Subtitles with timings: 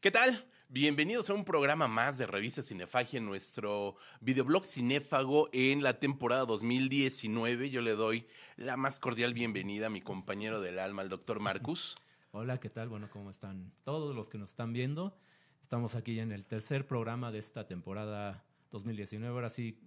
[0.00, 0.46] ¿Qué tal?
[0.70, 6.46] Bienvenidos a un programa más de Revista Cinefagia en nuestro videoblog cinéfago en la temporada
[6.46, 7.68] 2019.
[7.68, 8.26] Yo le doy
[8.56, 11.96] la más cordial bienvenida a mi compañero del alma, el doctor Marcus.
[12.32, 12.88] Hola, ¿qué tal?
[12.88, 15.14] Bueno, ¿cómo están todos los que nos están viendo?
[15.60, 19.34] Estamos aquí en el tercer programa de esta temporada 2019.
[19.34, 19.78] Ahora sí,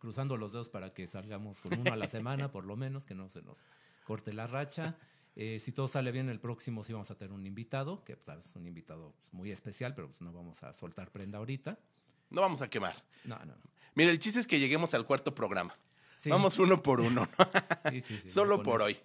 [0.00, 3.14] cruzando los dedos para que salgamos con uno a la semana, por lo menos, que
[3.14, 3.64] no se nos
[4.04, 4.98] corte la racha.
[5.36, 8.38] Eh, si todo sale bien, el próximo sí vamos a tener un invitado, que pues,
[8.38, 11.78] es un invitado muy especial, pero pues, no vamos a soltar prenda ahorita.
[12.30, 13.02] No vamos a quemar.
[13.24, 13.54] No, no.
[13.94, 15.74] Mira, el chiste es que lleguemos al cuarto programa.
[16.26, 17.90] Vamos uno por uno, ¿no?
[17.90, 18.98] Sí, sí, Solo por hoy.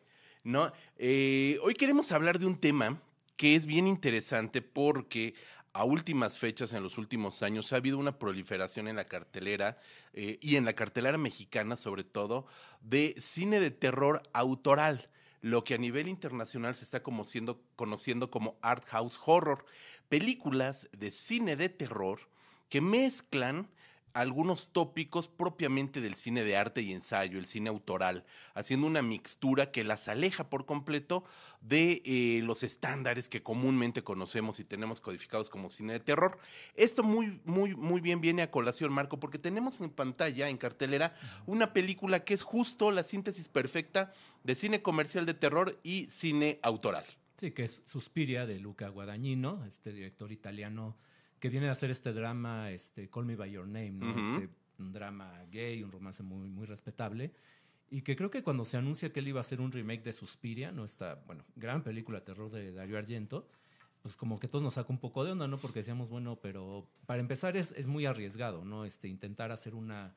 [0.46, 0.72] ¿no?
[0.98, 3.02] Eh, hoy queremos hablar de un tema
[3.36, 5.34] que es bien interesante porque
[5.74, 9.78] a últimas fechas, en los últimos años, ha habido una proliferación en la cartelera
[10.14, 12.46] eh, y en la cartelera mexicana sobre todo
[12.80, 15.10] de cine de terror autoral
[15.46, 19.64] lo que a nivel internacional se está conociendo como art house horror,
[20.10, 22.20] películas de cine de terror
[22.68, 23.70] que mezclan
[24.16, 29.72] algunos tópicos propiamente del cine de arte y ensayo, el cine autoral, haciendo una mixtura
[29.72, 31.26] que las aleja por completo
[31.60, 36.40] de eh, los estándares que comúnmente conocemos y tenemos codificados como cine de terror.
[36.76, 41.14] Esto muy, muy, muy bien viene a colación, Marco, porque tenemos en pantalla, en cartelera,
[41.46, 44.14] una película que es justo la síntesis perfecta
[44.46, 47.04] de cine comercial de terror y cine autoral.
[47.38, 50.96] Sí, que es Suspiria de Luca Guadagnino, este director italiano
[51.46, 54.10] que viene a hacer este drama, este Call Me By Your Name, ¿no?
[54.10, 57.34] Este, un drama gay, un romance muy, muy respetable.
[57.92, 60.12] Y que creo que cuando se anuncia que él iba a hacer un remake de
[60.12, 60.86] Suspiria, ¿no?
[60.86, 63.48] Esta, bueno, gran película de terror de Dario Argento,
[64.02, 65.60] pues como que todos nos saca un poco de onda, ¿no?
[65.60, 68.84] Porque decíamos, bueno, pero para empezar es, es muy arriesgado, ¿no?
[68.84, 70.16] Este, intentar hacer una,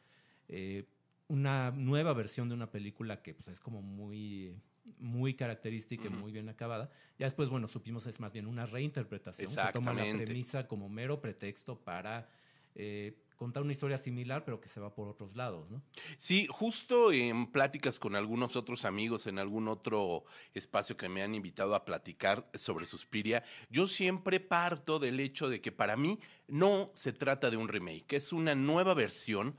[0.48, 0.86] eh,
[1.26, 4.56] una nueva versión de una película que pues, es como muy
[4.98, 6.91] muy característica y muy bien acabada.
[7.19, 11.20] Ya después, bueno, supimos es más bien una reinterpretación que toma la premisa como mero
[11.20, 12.29] pretexto para
[12.74, 15.80] eh, contar una historia similar, pero que se va por otros lados, ¿no?
[16.17, 20.24] Sí, justo en pláticas con algunos otros amigos en algún otro
[20.55, 25.61] espacio que me han invitado a platicar sobre Suspiria, yo siempre parto del hecho de
[25.61, 26.18] que para mí
[26.48, 29.57] no se trata de un remake, es una nueva versión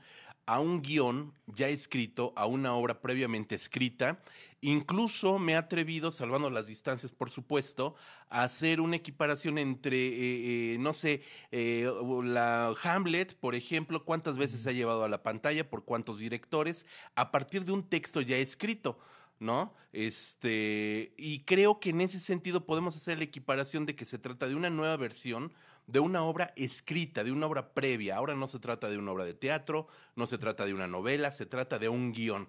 [0.50, 4.20] a un guion ya escrito, a una obra previamente escrita.
[4.60, 7.94] Incluso me he atrevido, salvando las distancias, por supuesto,
[8.30, 11.22] a hacer una equiparación entre, eh, eh, no sé,
[11.52, 11.88] eh,
[12.24, 16.84] la Hamlet, por ejemplo, cuántas veces se ha llevado a la pantalla, por cuántos directores,
[17.14, 18.98] a partir de un texto ya escrito.
[19.38, 19.72] ¿no?
[19.92, 24.48] Este, y creo que en ese sentido podemos hacer la equiparación de que se trata
[24.48, 25.52] de una nueva versión
[25.90, 28.16] de una obra escrita, de una obra previa.
[28.16, 31.30] Ahora no se trata de una obra de teatro, no se trata de una novela,
[31.30, 32.48] se trata de un guion.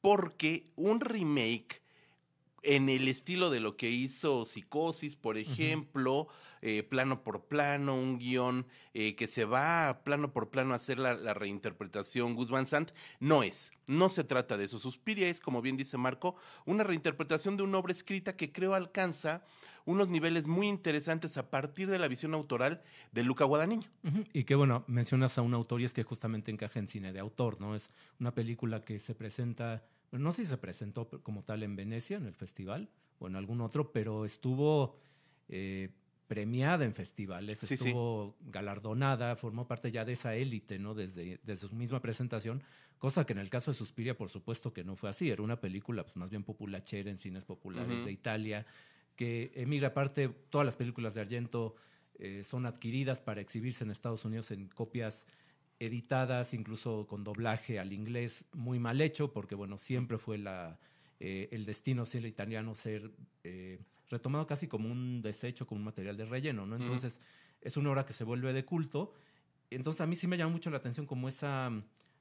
[0.00, 1.82] Porque un remake
[2.62, 6.26] en el estilo de lo que hizo Psicosis, por ejemplo,
[6.62, 10.98] eh, plano por plano, un guion eh, que se va plano por plano a hacer
[10.98, 14.80] la, la, reinterpretación Gus Van Sant, no es, no se trata de eso.
[14.80, 19.44] Suspiria es, como bien dice Marco, una reinterpretación de una obra escrita que creo alcanza
[19.86, 22.82] unos niveles muy interesantes a partir de la visión autoral
[23.12, 23.84] de Luca Guadagnino.
[24.32, 27.20] Y que bueno, mencionas a un autor y es que justamente encaja en cine de
[27.20, 27.74] autor, ¿no?
[27.74, 27.88] Es
[28.20, 32.26] una película que se presenta, no sé si se presentó como tal en Venecia, en
[32.26, 34.96] el festival, o en algún otro, pero estuvo
[35.48, 35.90] eh,
[36.26, 40.94] premiada en festivales, estuvo galardonada, formó parte ya de esa élite, ¿no?
[40.94, 42.62] Desde, desde, su misma presentación,
[42.98, 45.60] cosa que en el caso de Suspiria, por supuesto que no fue así, era una
[45.60, 48.66] película pues, más bien populachera en cines populares de Italia,
[49.16, 51.74] que emigra aparte, todas las películas de Argento
[52.18, 55.26] eh, son adquiridas para exhibirse en Estados Unidos en copias
[55.78, 60.78] editadas, incluso con doblaje al inglés, muy mal hecho, porque bueno, siempre fue la,
[61.20, 63.10] eh, el destino ser italiano ser
[63.44, 66.76] eh, retomado casi como un desecho, como un material de relleno, ¿no?
[66.76, 67.20] Entonces,
[67.60, 69.12] es una obra que se vuelve de culto.
[69.70, 71.70] Entonces, a mí sí me llama mucho la atención como esa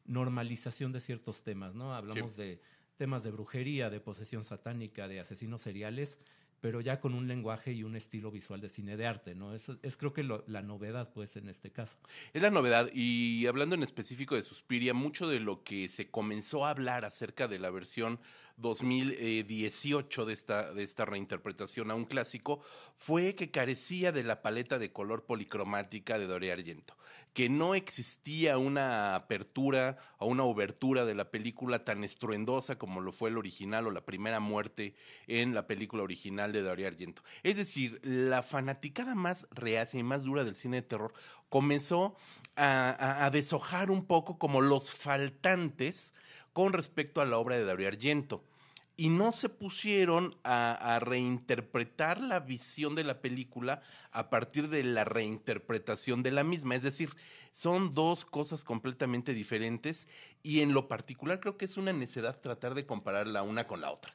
[0.06, 1.94] normalización de ciertos temas, ¿no?
[1.94, 2.60] Hablamos de
[2.98, 6.20] temas de brujería, de posesión satánica, de asesinos seriales,
[6.66, 9.54] pero ya con un lenguaje y un estilo visual de cine de arte, ¿no?
[9.54, 11.96] Eso es creo que la novedad, pues, en este caso.
[12.34, 16.66] Es la novedad, y hablando en específico de Suspiria, mucho de lo que se comenzó
[16.66, 18.20] a hablar acerca de la versión
[18.58, 22.62] 2018 de esta, de esta reinterpretación a un clásico
[22.98, 26.98] fue que carecía de la paleta de color policromática de Doria Argento,
[27.34, 33.12] que no existía una apertura o una obertura de la película tan estruendosa como lo
[33.12, 34.96] fue el original o la primera muerte
[35.28, 37.24] en la película original de Doria Argento.
[37.44, 41.14] Es decir, la fanaticada más reacia y más dura del cine de terror
[41.50, 42.16] comenzó
[42.56, 46.14] a, a deshojar un poco como los faltantes
[46.56, 48.42] con respecto a la obra de Darío Argento.
[48.96, 53.82] y no se pusieron a, reinterpretar la visión de la película
[54.12, 56.76] a partir de la reinterpretación de la misma.
[56.76, 57.10] Es decir,
[57.52, 60.08] son dos cosas completamente diferentes
[60.44, 63.82] y en lo particular creo que es una necedad tratar de comparar la una con
[63.82, 64.14] la otra.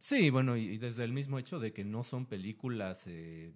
[0.00, 3.04] Sí, bueno, y desde el mismo hecho de que no son películas...
[3.06, 3.52] Eh,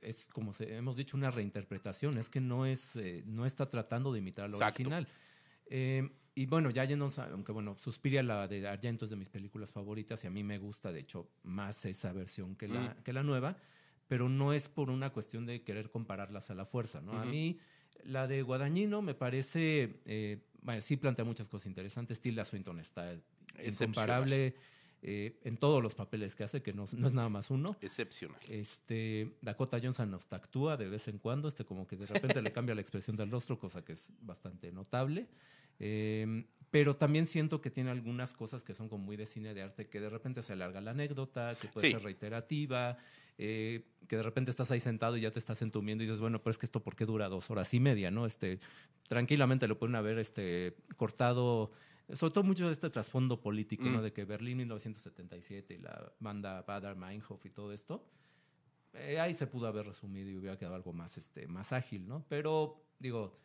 [0.00, 4.18] es como hemos dicho una reinterpretación, es que no es eh, no está tratando de
[4.18, 5.06] imitar lo original.
[5.68, 9.70] Eh, y bueno, ya yéndonos, aunque bueno, Suspiria, la de Argento es de mis películas
[9.70, 13.02] favoritas y a mí me gusta, de hecho, más esa versión que la, mm.
[13.02, 13.56] que la nueva,
[14.06, 17.12] pero no es por una cuestión de querer compararlas a la fuerza, ¿no?
[17.12, 17.58] A mí,
[18.04, 22.20] la de Guadañino me parece, eh, bueno, sí plantea muchas cosas interesantes.
[22.20, 23.16] Tilda Swinton está
[23.64, 24.54] incomparable
[25.02, 27.76] eh, en todos los papeles que hace, que no, no, es nada más uno.
[27.80, 28.40] Excepcional.
[28.48, 32.52] Este, Dakota Johnson nos actúa de vez en cuando, este como que de repente le
[32.52, 35.26] cambia la expresión del rostro, cosa que es bastante notable.
[35.78, 39.62] Em, pero también siento que tiene algunas cosas que son como muy de cine de
[39.62, 42.98] arte, que de repente se alarga la anécdota, que puede ser reiterativa,
[43.38, 46.42] eh, que de repente estás ahí sentado y ya te estás entumiendo y dices, bueno,
[46.42, 48.26] pero es que esto por qué dura dos horas y media, ¿no?
[48.26, 48.58] Este,
[49.08, 51.70] tranquilamente lo pueden haber este, cortado,
[52.12, 53.98] sobre todo mucho de este trasfondo político, ¿no?
[53.98, 54.02] Mm.
[54.02, 58.06] De que Berlín 1977 y la banda Bader Meinhof y todo esto,
[58.94, 62.24] eh, ahí se pudo haber resumido y hubiera quedado algo más, este, más ágil, ¿no?
[62.28, 63.38] Pero, digo,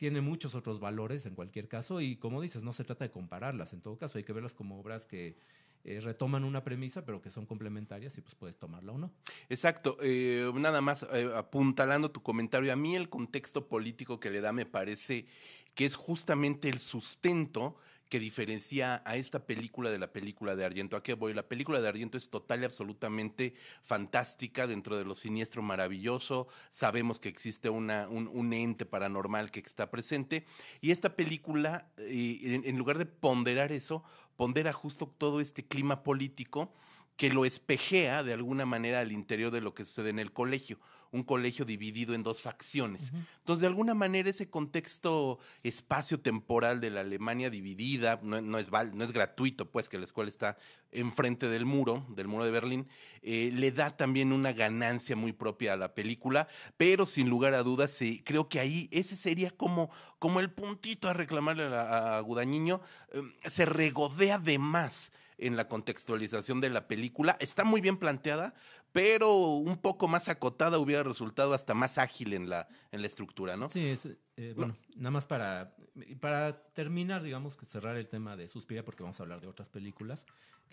[0.00, 3.74] tiene muchos otros valores en cualquier caso y como dices, no se trata de compararlas,
[3.74, 5.36] en todo caso hay que verlas como obras que
[5.84, 9.12] eh, retoman una premisa pero que son complementarias y pues puedes tomarla o no.
[9.50, 14.40] Exacto, eh, nada más eh, apuntalando tu comentario, a mí el contexto político que le
[14.40, 15.26] da me parece
[15.74, 17.76] que es justamente el sustento
[18.10, 20.96] que diferencia a esta película de la película de Argento.
[20.96, 21.32] ¿A qué voy?
[21.32, 23.54] La película de Argento es total y absolutamente
[23.84, 26.48] fantástica dentro de lo siniestro maravilloso.
[26.70, 30.44] Sabemos que existe una, un, ente paranormal que está presente.
[30.80, 34.02] Y esta película, eh, en lugar de ponderar eso,
[34.36, 36.74] pondera justo todo este clima político
[37.16, 40.80] que lo espejea de alguna manera al interior de lo que sucede en el colegio,
[41.12, 43.12] un colegio dividido en dos facciones.
[43.38, 49.12] Entonces, de alguna manera, ese contexto espacio-temporal de la Alemania dividida, no, es, no es
[49.12, 50.56] gratuito, pues que la escuela está
[50.92, 52.88] enfrente del muro, del muro de Berlín,
[53.22, 57.62] eh, le da también una ganancia muy propia a la película, pero sin lugar a
[57.62, 62.42] dudas, sí, creo que ahí ese sería como, como el puntito a reclamarle a, a
[62.42, 67.36] em, se regodea de más en la contextualización de la película.
[67.40, 68.54] Está muy bien planteada,
[68.92, 73.56] pero un poco más acotada hubiera resultado hasta más ágil en la, en la estructura,
[73.56, 73.68] ¿no?
[73.68, 73.94] Sí,
[74.36, 75.76] eh, bueno, nada más para,
[76.20, 79.68] para terminar, digamos, que cerrar el tema de Suspiria, porque vamos a hablar de otras
[79.68, 80.26] películas.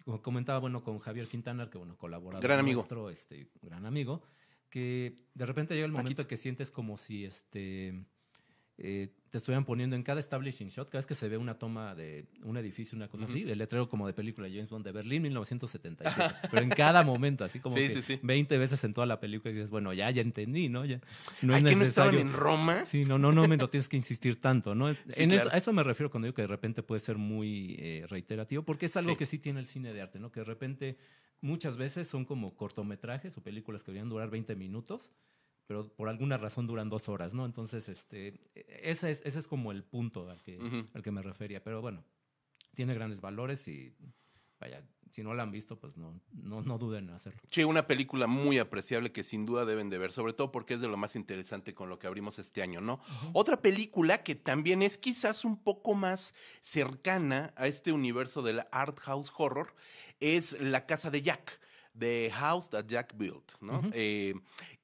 [0.06, 2.82] Como comentaba, bueno, con Javier Quintana, que bueno, colaborador gran amigo.
[2.82, 4.24] nuestro, este, gran amigo,
[4.70, 8.06] que de repente llega el momento que sientes como si este
[8.80, 11.96] eh, te estuvieran poniendo en cada establishing shot, cada vez que se ve una toma
[11.96, 15.22] de un edificio, una cosa así, el letrero como de película James Bond de Berlín
[15.24, 19.56] 1977, pero en cada momento, así como que 20 veces en toda la película y
[19.56, 20.86] dices, bueno, ya, ya entendí, ¿no?
[20.86, 21.02] Ya,
[21.42, 21.78] no es necesario.
[21.78, 22.86] no estaban en Roma?
[22.86, 24.90] Sí, no, no, no me lo tienes que insistir tanto, ¿no?
[24.90, 28.06] en eso, a eso me refiero cuando digo que de repente puede ser muy eh,
[28.08, 30.32] reiterativo, porque es algo que sí tiene el cine de arte, ¿no?
[30.32, 30.98] Que de repente
[31.42, 35.12] muchas veces son como cortometrajes o películas que deberían durar 20 minutos
[35.68, 37.46] pero por alguna razón duran dos horas, ¿no?
[37.46, 40.58] Entonces, este, ese es, ese es como el punto al que,
[40.94, 41.62] al que me refería.
[41.62, 42.04] Pero bueno,
[42.74, 43.94] tiene grandes valores y
[44.60, 44.82] vaya,
[45.12, 47.42] si no la han visto, pues no, no, no duden en hacerlo.
[47.52, 50.82] Sí, una película muy apreciable que sin duda deben de ver, sobre todo porque es
[50.82, 53.02] de lo más interesante con lo que abrimos este año, ¿no?
[53.34, 59.00] Otra película que también es quizás un poco más cercana a este universo del art
[59.00, 59.74] house horror
[60.20, 61.60] es La Casa de Jack.
[61.98, 63.82] The House That Jack Built, ¿no?
[63.92, 64.36] Eh,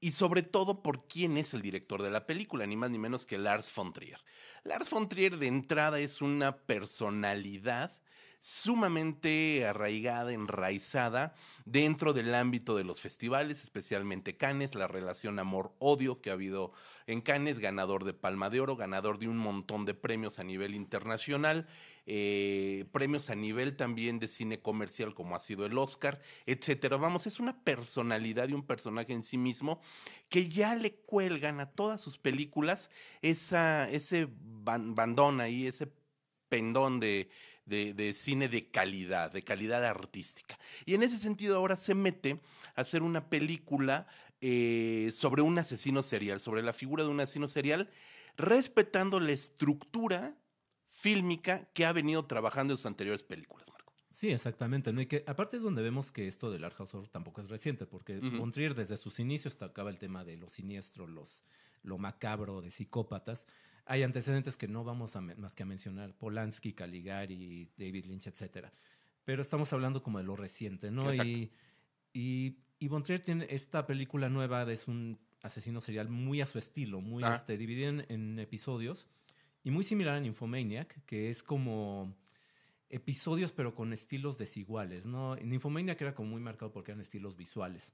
[0.03, 3.25] y sobre todo por quién es el director de la película, ni más ni menos
[3.25, 4.19] que Lars von Trier.
[4.65, 8.02] Lars von Trier de entrada es una personalidad
[8.43, 11.33] sumamente arraigada, enraizada
[11.63, 16.73] dentro del ámbito de los festivales, especialmente Cannes, la relación amor-odio que ha habido
[17.07, 20.75] en Cannes, ganador de Palma de Oro, ganador de un montón de premios a nivel
[20.75, 21.69] internacional,
[22.05, 26.97] eh, premios a nivel también de cine comercial como ha sido el Oscar, etcétera.
[26.97, 29.79] Vamos, es una personalidad y un personaje en sí mismo
[30.27, 32.89] que ya le cuelgan a todas sus películas
[33.21, 35.93] esa, ese bandón ahí, ese
[36.49, 37.29] pendón de,
[37.65, 40.57] de, cine de calidad, de calidad artística.
[40.85, 42.41] Y en ese sentido ahora se mete
[42.75, 44.07] a hacer una película
[44.41, 47.89] eh, sobre un asesino serial, sobre la figura de un asesino serial,
[48.35, 50.35] respetando la estructura
[50.89, 53.93] fílmica que ha venido trabajando en sus anteriores películas, Marco.
[54.11, 54.93] Sí, exactamente.
[54.93, 55.01] ¿no?
[55.01, 58.21] Y que aparte es donde vemos que esto del art house tampoco es reciente, porque
[58.21, 61.41] Montrier desde sus inicios tocaba el tema de lo siniestro, los,
[61.81, 63.47] lo macabro, de psicópatas.
[63.85, 68.71] Hay antecedentes que no vamos a más que a mencionar, Polanski, Caligari, David Lynch, etcétera.
[69.25, 71.09] pero estamos hablando como de lo reciente, ¿no?
[71.09, 71.29] Exacto.
[71.31, 71.51] Y,
[72.13, 76.57] y, y Von Trier tiene esta película nueva, es un asesino serial muy a su
[76.59, 77.35] estilo, muy Ah.
[77.35, 79.07] este, dividido en, en episodios,
[79.63, 82.13] y muy similar a Nymphomaniac, que es como
[82.89, 85.35] episodios pero con estilos desiguales, ¿no?
[85.37, 87.91] En Nymphomaniac era como muy marcado porque eran estilos visuales.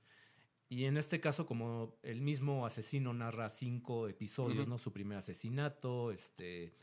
[0.70, 4.68] Y en este caso, como el mismo asesino narra cinco episodios.
[4.68, 4.78] ¿no?
[4.78, 6.76] Su primer asesinato, este,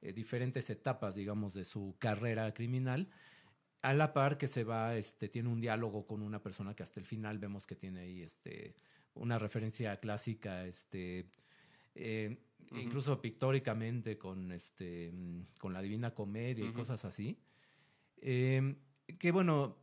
[0.00, 3.10] eh, diferentes etapas, digamos, de su carrera criminal,
[3.82, 7.00] a la par que se va, este, tiene un diálogo con una persona que hasta
[7.00, 8.76] el final vemos que tiene ahí, este,
[9.12, 11.26] una referencia clásica, este,
[11.94, 12.38] eh,
[12.72, 17.38] incluso pictóricamente con, este, mm, con la Divina Comedia y cosas así.
[18.22, 18.74] Eh,
[19.18, 19.76] que bueno,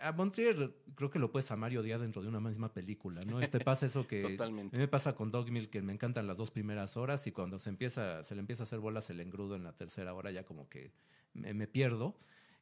[0.00, 3.20] a Von Trier creo que lo puedes amar y odiar dentro de una misma película,
[3.22, 3.40] ¿no?
[3.40, 4.76] Este pasa eso que Totalmente.
[4.76, 7.58] a mí me pasa con Dogmill que me encantan las dos primeras horas y cuando
[7.58, 10.44] se empieza se le empieza a hacer bolas el engrudo en la tercera hora ya
[10.44, 10.92] como que
[11.32, 12.16] me, me pierdo.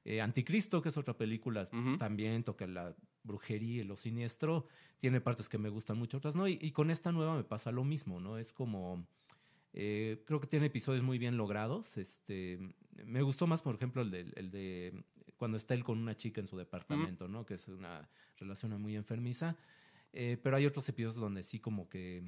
[0.05, 1.67] Eh, Anticristo, que es otra película,
[1.99, 4.67] también toca la brujería y lo siniestro,
[4.99, 7.71] tiene partes que me gustan mucho, otras no, y, y con esta nueva me pasa
[7.71, 8.37] lo mismo, ¿no?
[8.37, 9.07] Es como,
[9.73, 12.59] eh, creo que tiene episodios muy bien logrados, este,
[13.05, 15.05] me gustó más, por ejemplo, el de, el de
[15.43, 17.45] cuando está él con una chica en su departamento, ¿no?
[17.45, 18.09] Que es una
[18.39, 19.57] relación muy enfermiza,
[20.13, 22.23] eh, pero hay otros episodios donde sí como que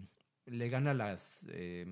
[0.46, 1.86] le gana las eh,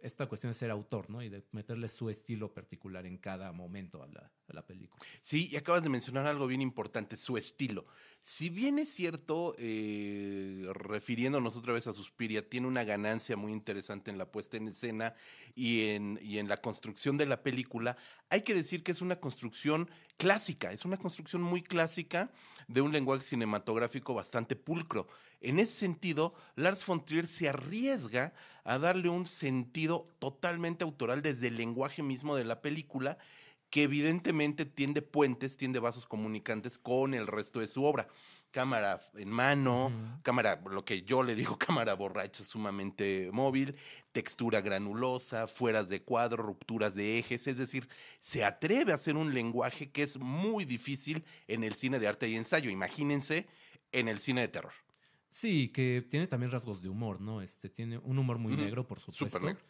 [0.00, 1.22] esta cuestión de ser autor, ¿no?
[1.22, 5.04] Y de meterle su estilo particular en cada momento a la, película.
[5.22, 7.86] Sí, y acabas de mencionar algo bien importante, su estilo.
[8.20, 14.10] Si bien es cierto, eh, refiriéndonos otra vez a Suspiria, tiene una ganancia muy interesante
[14.10, 15.14] en la puesta en escena
[15.54, 17.96] y en, y en la construcción de la película,
[18.30, 22.30] hay que decir que es una construcción clásica, es una construcción muy clásica
[22.68, 25.08] de un lenguaje cinematográfico bastante pulcro.
[25.46, 28.32] En ese sentido, Lars von Trier se arriesga
[28.64, 33.16] a darle un sentido totalmente autoral desde el lenguaje mismo de la película
[33.70, 38.08] que evidentemente tiende puentes, tiende vasos comunicantes con el resto de su obra.
[38.50, 43.76] Cámara en mano, cámara, lo que yo le digo cámara borracha sumamente móvil,
[44.10, 47.88] textura granulosa, fueras de cuadro, rupturas de ejes, es decir,
[48.18, 52.28] se atreve a hacer un lenguaje que es muy difícil en el cine de arte
[52.28, 52.68] y ensayo.
[52.68, 53.46] Imagínense
[53.92, 54.85] en el cine de terror.
[55.28, 57.42] Sí, que tiene también rasgos de humor, ¿no?
[57.42, 59.24] Este tiene un humor muy negro, por supuesto.
[59.40, 59.60] negro.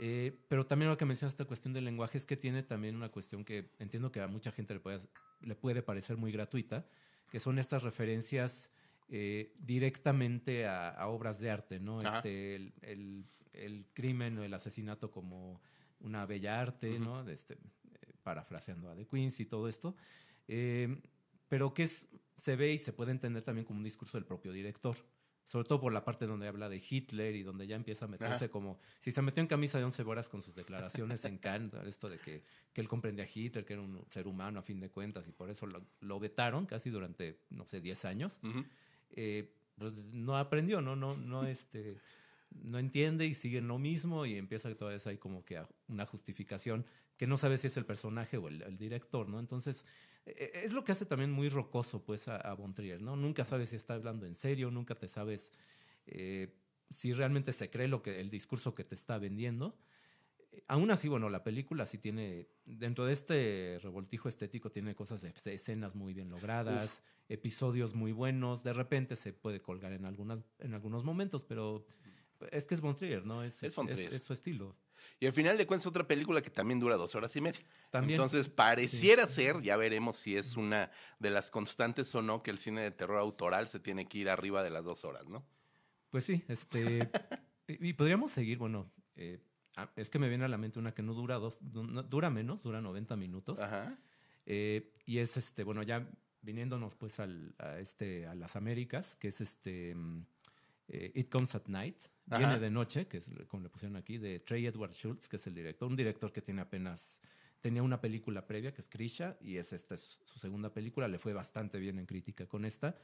[0.00, 3.08] Eh, pero también lo que mencionas esta cuestión del lenguaje es que tiene también una
[3.08, 5.00] cuestión que entiendo que a mucha gente le puede,
[5.40, 6.86] le puede parecer muy gratuita,
[7.30, 8.70] que son estas referencias
[9.08, 12.00] eh, directamente a, a obras de arte, ¿no?
[12.16, 13.24] Este, el, el-
[13.54, 15.60] el crimen o el asesinato como
[15.98, 16.96] una bella arte.
[17.00, 17.28] ¿no?
[17.28, 17.58] Este, eh,
[18.22, 19.96] parafraseando a De Queens y todo esto.
[20.46, 21.00] Eh,
[21.48, 22.06] pero que es,
[22.38, 24.96] se ve y se puede entender también como un discurso del propio director.
[25.46, 28.34] Sobre todo por la parte donde habla de Hitler y donde ya empieza a meterse
[28.34, 28.48] Ajá.
[28.48, 28.78] como...
[29.00, 32.18] Si se metió en camisa de once horas con sus declaraciones en Cannes, esto de
[32.18, 35.26] que, que él comprendía a Hitler, que era un ser humano a fin de cuentas,
[35.26, 38.38] y por eso lo, lo vetaron casi durante, no sé, 10 años,
[39.10, 40.96] eh, pues no aprendió, ¿no?
[40.96, 41.96] No, no, este,
[42.50, 46.04] no entiende y sigue en lo mismo y empieza toda vez ahí como que una
[46.04, 46.84] justificación
[47.16, 49.40] que no sabe si es el personaje o el, el director, ¿no?
[49.40, 49.86] Entonces,
[50.36, 53.16] es lo que hace también muy rocoso, pues, a, a Von Trier, ¿no?
[53.16, 55.52] Nunca sabes si está hablando en serio, nunca te sabes
[56.06, 56.54] eh,
[56.90, 59.78] si realmente se cree lo que, el discurso que te está vendiendo.
[60.52, 65.22] Eh, Aún así, bueno, la película sí tiene, dentro de este revoltijo estético, tiene cosas,
[65.24, 67.00] escenas muy bien logradas, Uf.
[67.28, 68.64] episodios muy buenos.
[68.64, 71.86] De repente se puede colgar en, algunas, en algunos momentos, pero
[72.50, 73.42] es que es Von Trier, ¿no?
[73.42, 74.14] Es, Es von Trier.
[74.14, 74.76] es su estilo.
[75.20, 77.60] Y al final de cuentas otra película que también dura dos horas y media.
[77.90, 78.20] También.
[78.20, 82.58] Entonces pareciera ser, ya veremos si es una de las constantes o no, que el
[82.58, 85.44] cine de terror autoral se tiene que ir arriba de las dos horas, ¿no?
[86.10, 87.10] Pues sí, este.
[87.68, 89.40] y, podríamos seguir, bueno, eh,
[89.76, 92.30] ah, es que me viene a la mente una que no dura dos, no- dura
[92.30, 93.58] menos, dura 90 minutos.
[93.58, 93.98] Ajá.
[94.46, 96.08] Eh, y es este, bueno, ya
[96.40, 100.24] viniéndonos pues al, a este, a las Américas, que es este mm,
[100.88, 101.96] eh, It Comes at Night,
[102.30, 102.38] Ajá.
[102.38, 105.46] viene de noche, que es como le pusieron aquí, de Trey Edward Schultz, que es
[105.46, 107.20] el director, un director que tiene apenas,
[107.60, 111.18] tenía una película previa que es Krisha, y es esta es su segunda película, le
[111.18, 112.96] fue bastante bien en crítica con esta.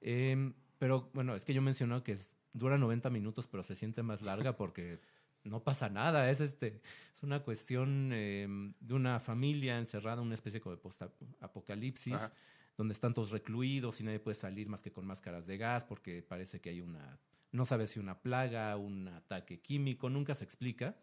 [0.00, 4.02] Em, pero bueno, es que yo mencioné que es- dura 90 minutos, pero se siente
[4.02, 4.98] más larga porque
[5.44, 6.30] no pasa nada.
[6.30, 6.80] Es este,
[7.14, 12.14] es una cuestión em, de una familia encerrada en una especie como de post-apocalipsis.
[12.80, 16.22] Donde están todos recluidos y nadie puede salir más que con máscaras de gas porque
[16.22, 17.20] parece que hay una,
[17.52, 20.96] no sabes si una plaga, un ataque químico, nunca se explica.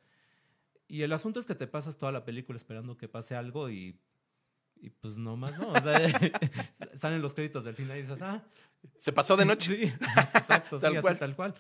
[0.88, 4.00] Y el asunto es que te pasas toda la película esperando que pase algo y
[4.81, 5.69] Y pues no más, ¿no?
[5.69, 6.00] O sea,
[6.96, 8.43] salen los créditos del final y dices, ah.
[9.00, 9.75] Se pasó de noche.
[9.77, 9.93] Sí,
[10.36, 11.19] exacto, Tal sí, así, cual.
[11.19, 11.55] tal cual.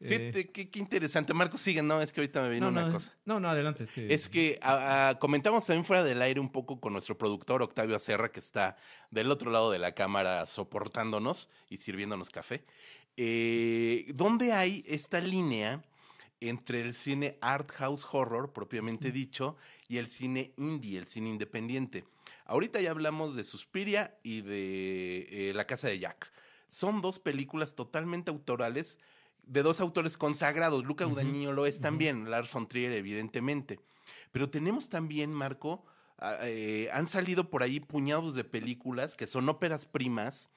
[0.00, 1.32] Eh, qué, qué interesante.
[1.32, 3.12] Marco, sigue, no, es que ahorita me vino no, una no, cosa.
[3.24, 3.84] no, no, adelante.
[3.84, 4.58] Es que, Es que
[5.20, 8.76] comentamos también fuera del aire un poco con nuestro productor Octavio Acerra, que está
[9.10, 12.64] del otro lado de la cámara soportándonos y sirviéndonos café.
[13.16, 15.82] Eh, ¿Dónde hay esta línea
[16.40, 22.04] entre el cine art house horror, propiamente dicho, y el cine indie, el cine independiente?
[22.52, 26.30] Ahorita ya hablamos de Suspiria y de eh, La Casa de Jack.
[26.68, 28.98] Son dos películas totalmente autorales
[29.42, 30.84] de dos autores consagrados.
[30.84, 33.80] Luca Guadagnino lo es también, Lars von Trier, evidentemente.
[34.32, 35.86] Pero tenemos también, Marco,
[36.42, 40.50] eh, han salido por ahí puñados de películas que son óperas primas,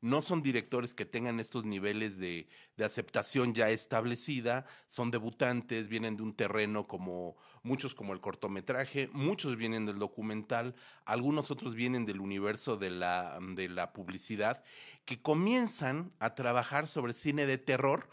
[0.00, 6.16] no son directores que tengan estos niveles de, de aceptación ya establecida, son debutantes, vienen
[6.16, 10.74] de un terreno como muchos como el cortometraje, muchos vienen del documental,
[11.04, 14.62] algunos otros vienen del universo de la, de la publicidad,
[15.04, 18.08] que comienzan a trabajar sobre cine de terror,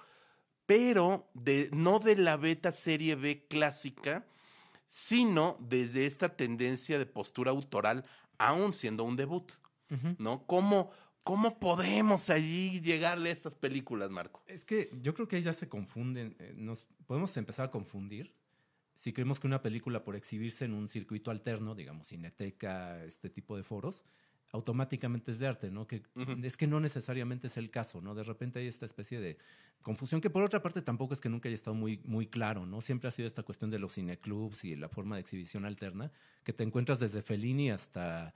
[0.65, 4.25] pero de, no de la beta serie B clásica,
[4.87, 8.05] sino desde esta tendencia de postura autoral,
[8.37, 9.51] aún siendo un debut.
[10.17, 10.45] ¿no?
[10.47, 10.91] ¿Cómo,
[11.25, 14.43] cómo podemos allí llegarle a estas películas, Marco?
[14.45, 16.35] Es que yo creo que ahí ya se confunden.
[16.39, 18.31] eh, Nos podemos empezar a confundir
[18.93, 23.57] si creemos que una película por exhibirse en un circuito alterno, digamos cineteca, este tipo
[23.57, 24.05] de foros,
[24.51, 25.87] automáticamente es de arte, ¿no?
[25.87, 26.03] Que
[26.43, 28.13] es que no necesariamente es el caso, ¿no?
[28.13, 29.37] De repente hay esta especie de
[29.81, 32.81] confusión que por otra parte tampoco es que nunca haya estado muy muy claro, ¿no?
[32.81, 36.11] Siempre ha sido esta cuestión de los cineclubs y la forma de exhibición alterna
[36.43, 38.33] que te encuentras desde Fellini hasta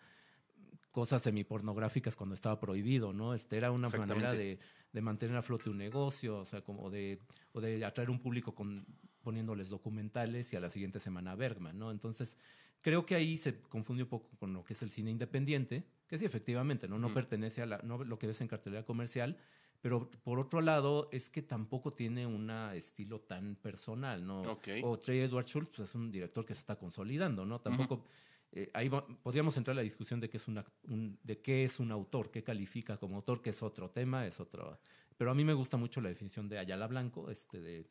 [0.92, 3.34] cosas semipornográficas cuando estaba prohibido, ¿no?
[3.34, 4.60] Este era una manera de,
[4.92, 7.20] de mantener a flote un negocio, o sea, como de,
[7.52, 8.86] o de atraer un público con,
[9.22, 11.92] poniéndoles documentales y a la siguiente semana Bergman, ¿no?
[11.92, 12.38] Entonces,
[12.82, 16.18] creo que ahí se confunde un poco con lo que es el cine independiente, que
[16.18, 16.98] sí, efectivamente, ¿no?
[16.98, 17.14] No Ujú.
[17.14, 19.38] pertenece a la, no lo que ves en cartelera comercial,
[19.82, 24.42] pero por otro lado es que tampoco tiene un estilo tan personal, ¿no?
[24.42, 24.68] Ok.
[24.84, 27.62] O Trey Edward Schultz pues, es un director que se está consolidando, ¿no?
[27.62, 28.06] Tampoco
[28.52, 31.64] eh, ahí va- podríamos entrar a la discusión de qué es una- un, de qué
[31.64, 34.80] es un autor, qué califica como autor, que es otro tema, es otro.
[35.18, 37.86] Pero a mí me gusta mucho la definición de Ayala Blanco, este de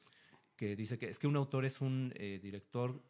[0.56, 3.00] que dice que es que un autor es un eh, director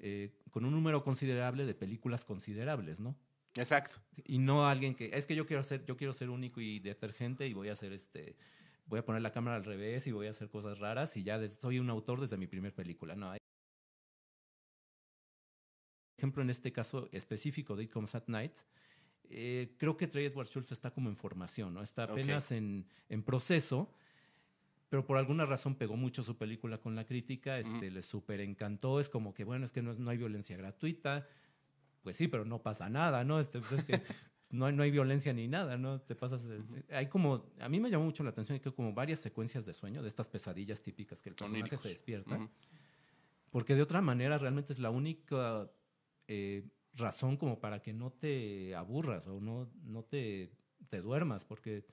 [0.00, 3.14] eh, con un número considerable de películas considerables, ¿no?
[3.54, 3.96] Exacto.
[4.24, 7.46] Y no alguien que es que yo quiero ser yo quiero ser único y detergente
[7.46, 8.36] y voy a hacer este
[8.86, 11.38] voy a poner la cámara al revés y voy a hacer cosas raras y ya
[11.38, 13.14] des- soy un autor desde mi primer película.
[13.16, 13.34] No,
[16.18, 18.52] ejemplo, en este caso específico de It Comes at Night,
[19.30, 21.82] eh, creo que Trey Edward Schultz está como en formación, ¿no?
[21.82, 23.92] Está apenas en, en proceso,
[24.88, 27.94] pero por alguna razón pegó mucho su película con la crítica, este, Ujú.
[27.94, 31.26] le súper encantó, es como que, bueno, es que no, es- no hay violencia gratuita,
[32.02, 33.38] pues sí, pero no pasa nada, ¿no?
[33.38, 33.92] Este, pues es que
[34.50, 36.00] no hay, no hay violencia ni nada, ¿no?
[36.00, 36.42] Te pasas.
[36.42, 37.44] de- hay como.
[37.60, 40.28] A mí me llamó mucho la atención que como varias secuencias de sueño, de estas
[40.30, 41.82] pesadillas típicas que el personaje Oníricos.
[41.82, 42.36] se despierta.
[42.36, 42.48] Ujú.
[43.50, 45.70] Porque de otra manera realmente es la única
[46.28, 46.64] eh,
[46.94, 50.50] razón como para que no te aburras o no, no te,
[50.88, 51.84] te duermas, porque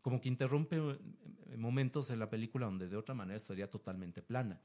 [0.00, 4.60] como que interrumpe eh, momentos en la película donde de otra manera sería totalmente plana.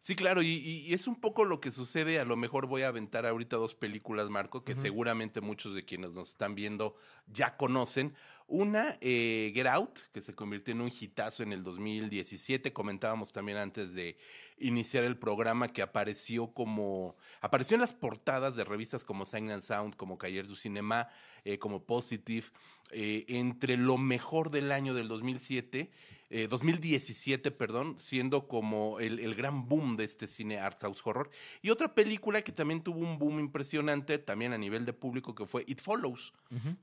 [0.00, 2.20] Sí, claro, y, es un poco lo que sucede.
[2.20, 6.12] A lo mejor voy a aventar ahorita dos películas, Marco, que seguramente muchos de quienes
[6.12, 6.94] nos están viendo
[7.26, 8.14] ya conocen.
[8.46, 12.72] Una, eh, Get Out, que se convirtió en un hitazo en el 2017.
[12.72, 14.16] Comentábamos también antes de
[14.60, 17.16] iniciar el programa que apareció como.
[17.40, 21.08] apareció en las portadas de revistas como Sign and Sound, como Cahiers du Cinema,
[21.44, 22.46] eh, como Positive,
[22.92, 25.90] eh, entre lo mejor del año del 2007
[26.32, 31.28] eh, 2017, perdón, siendo como el, el gran boom de este cine art house horror.
[31.60, 35.44] Y otra película que también tuvo un boom impresionante, también a nivel de público, que
[35.44, 36.32] fue It Follows,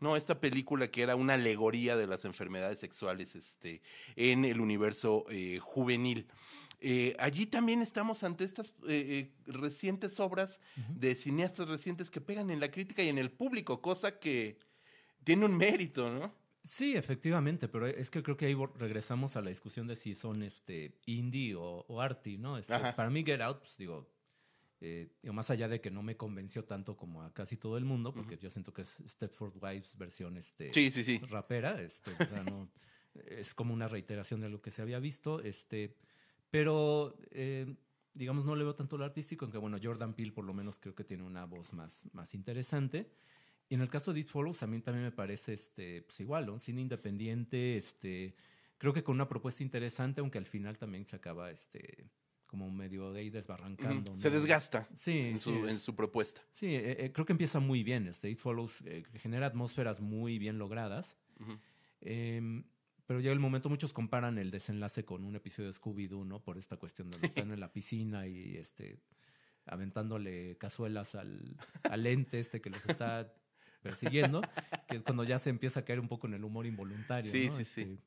[0.02, 0.18] ¿no?
[0.18, 3.82] Esta película que era una alegoría de las enfermedades sexuales este,
[4.18, 6.28] en el universo eh, juvenil.
[6.80, 10.60] Eh, allí también estamos ante estas eh, eh, recientes obras
[10.94, 14.60] de cineastas recientes que pegan en la crítica y en el público, cosa que
[15.24, 16.34] tiene un mérito, ¿no?
[16.64, 20.44] Sí, efectivamente, pero es que creo que ahí regresamos a la discusión de si son
[20.44, 22.58] este indie o, o arty, ¿no?
[22.58, 24.12] Este, para mí Get Out, pues digo,
[24.82, 27.86] eh, digo, más allá de que no me convenció tanto como a casi todo el
[27.86, 28.44] mundo, porque Ujú.
[28.44, 31.20] yo siento que es Stepford Wives versión este, Sí, sí, sí.
[31.30, 32.70] rapera, este, o sea, no,
[33.16, 35.96] es como una reiteración de lo que se había visto, este,
[36.50, 37.76] pero eh,
[38.14, 40.96] digamos no le veo tanto lo artístico, aunque bueno, Jordan Peele por lo menos creo
[40.96, 43.12] que tiene una voz más, más interesante.
[43.70, 46.50] Y en el caso de It Follows, a mí también me parece este, pues igual,
[46.50, 48.34] un cine independiente, este,
[48.78, 52.10] creo que con una propuesta interesante, aunque al final también se acaba este,
[52.46, 54.16] como medio de ahí desbarrancando.
[54.18, 54.36] Se ¿no?
[54.40, 56.42] desgasta Sí, en, sí, su, es- en su propuesta.
[56.54, 58.08] Sí, eh, eh, creo que empieza muy bien.
[58.08, 61.18] Este It Follows eh, genera atmósferas muy bien logradas.
[61.42, 61.58] Ujú.
[62.00, 62.64] Em,
[63.08, 66.44] pero llega el momento, muchos comparan el desenlace con un episodio de Scooby-Doo, ¿no?
[66.44, 69.00] Por esta cuestión de que están en la piscina y este
[69.66, 73.34] aventándole cazuelas al, al ente este que los está
[73.82, 74.42] persiguiendo,
[74.88, 77.32] que es cuando ya se empieza a caer un poco en el humor involuntario.
[77.32, 77.58] Sí, ¿no?
[77.58, 77.82] sí, sí.
[77.82, 77.98] Este,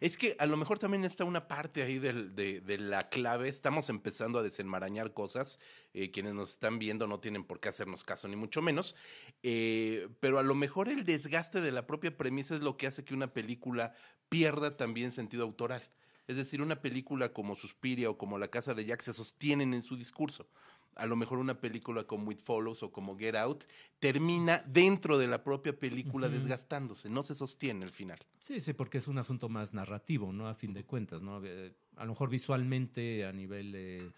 [0.00, 2.12] Es que a lo mejor también está una parte ahí de,
[2.60, 3.48] de la clave.
[3.48, 5.58] Estamos empezando a desenmarañar cosas.
[5.92, 8.94] eh, quienes nos están viendo no tienen por qué hacernos caso, ni mucho menos.
[9.42, 13.04] Eh, pero a lo mejor el desgaste de la propia premisa es lo que hace
[13.04, 13.94] que una película
[14.28, 15.82] pierda también sentido autoral.
[16.26, 19.82] Es decir, una película como Suspiria o como La Casa de Jack se sostienen en
[19.82, 20.48] su discurso.
[20.96, 23.64] A lo mejor una película como It Follows o como Get Out
[23.98, 28.18] termina dentro de la propia película desgastándose, no se sostiene al final.
[28.40, 30.48] Sí, sí, porque es un asunto más narrativo, ¿no?
[30.48, 31.44] A fin de cuentas, ¿no?
[31.44, 34.10] Eh, a lo mejor visualmente, a nivel eh,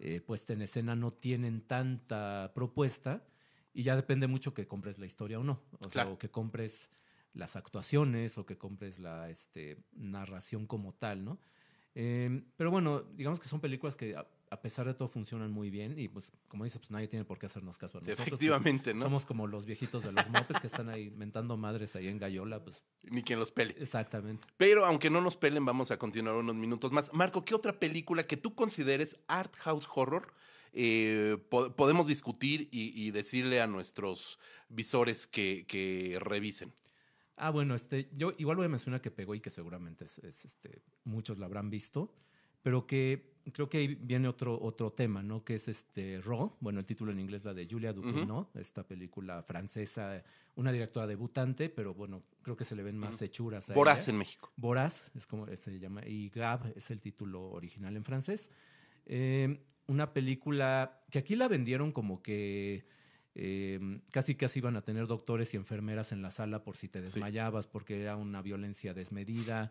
[0.00, 3.24] eh, puesta en escena, no tienen tanta propuesta
[3.72, 5.62] y ya depende mucho que compres la historia o no.
[5.78, 6.90] O sea, o que compres
[7.36, 11.38] las actuaciones o que compres la este, narración como tal, ¿no?
[11.94, 15.70] Eh, pero bueno, digamos que son películas que a, a pesar de todo funcionan muy
[15.70, 18.26] bien y pues como dices, pues nadie tiene por qué hacernos caso a nosotros.
[18.28, 19.02] Efectivamente, ¿no?
[19.02, 22.62] Somos como los viejitos de los mopes que están ahí mentando madres ahí en Gallola,
[22.62, 23.74] pues Ni quien los pele.
[23.78, 24.46] exactamente.
[24.58, 27.12] Pero aunque no nos pelen, vamos a continuar unos minutos más.
[27.14, 30.34] Marco, ¿qué otra película que tú consideres art house horror
[30.74, 36.72] eh, po- podemos discutir y, y decirle a nuestros visores que, que revisen?
[37.36, 40.44] Ah, bueno, este, yo igual voy a mencionar que pegó y que seguramente es, es,
[40.44, 42.14] este, muchos la habrán visto,
[42.62, 45.44] pero que creo que ahí viene otro, otro tema, ¿no?
[45.44, 49.42] Que es este Raw, bueno, el título en inglés la de Julia Ducournau, esta película
[49.42, 50.22] francesa,
[50.56, 54.12] una directora debutante, pero bueno, creo que se le ven más hechuras a Voraz ella.
[54.12, 54.50] en México.
[54.56, 58.50] Voraz, es como se llama, y Grab es el título original en francés.
[59.06, 62.86] Eh, una película que aquí la vendieron como que
[63.38, 67.02] eh, casi casi iban a tener doctores y enfermeras en la sala por si te
[67.02, 69.70] desmayabas, porque era una violencia desmedida.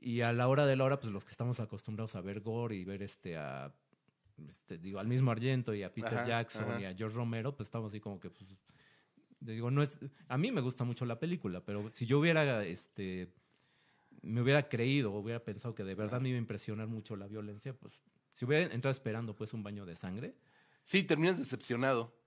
[0.00, 2.74] Y a la hora de la hora, pues los que estamos acostumbrados a ver gore
[2.74, 3.72] y ver este a
[4.48, 6.80] este, digo, al mismo Argento y a Peter Ajá, Jackson ajá.
[6.80, 8.50] y a George Romero, pues estamos así como que pues,
[9.38, 13.32] digo, no es a mí me gusta mucho la película, pero si yo hubiera este
[14.22, 17.28] me hubiera creído o hubiera pensado que de verdad me iba a impresionar mucho la
[17.28, 18.00] violencia, pues
[18.32, 20.34] si hubiera entrado esperando pues un baño de sangre.
[20.82, 22.17] Sí, terminas decepcionado.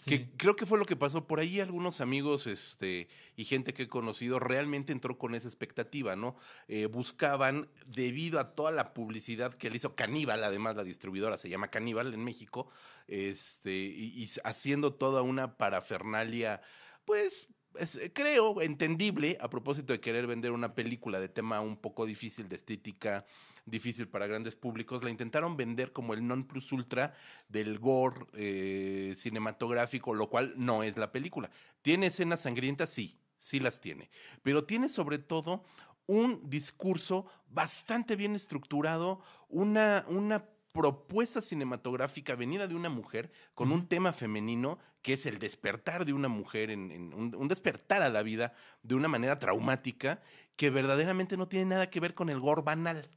[0.00, 0.10] Sí.
[0.10, 1.60] Que creo que fue lo que pasó por ahí.
[1.60, 6.36] Algunos amigos este, y gente que he conocido realmente entró con esa expectativa, ¿no?
[6.68, 11.48] Eh, buscaban, debido a toda la publicidad que le hizo Caníbal, además la distribuidora se
[11.48, 12.68] llama Caníbal en México,
[13.08, 16.60] este, y, y haciendo toda una parafernalia,
[17.04, 17.48] pues.
[17.78, 22.04] es, eh, creo entendible a propósito de querer vender una película de tema un poco
[22.04, 23.24] difícil de estética
[23.64, 27.14] difícil para grandes públicos la intentaron vender como el non plus ultra
[27.48, 31.50] del gore eh, cinematográfico, lo cual no es la película.
[31.82, 32.90] ¿Tiene escenas sangrientas?
[32.90, 34.10] Sí, sí las tiene.
[34.42, 35.64] Pero tiene sobre todo
[36.06, 43.86] un discurso bastante bien estructurado, una, una propuesta cinematográfica venida de una mujer con un
[43.86, 48.08] tema femenino que es el despertar de una mujer, en, en un, un despertar a
[48.08, 50.22] la vida de una manera traumática
[50.56, 53.08] que verdaderamente no tiene nada que ver con el gore banal.